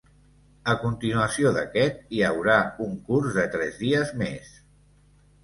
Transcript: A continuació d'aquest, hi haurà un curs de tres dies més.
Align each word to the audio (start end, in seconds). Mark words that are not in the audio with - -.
A 0.71 0.73
continuació 0.85 1.51
d'aquest, 1.57 1.99
hi 2.15 2.23
haurà 2.31 2.57
un 2.87 2.97
curs 3.11 3.37
de 3.37 3.45
tres 3.59 3.79
dies 3.85 4.17
més. 4.25 4.51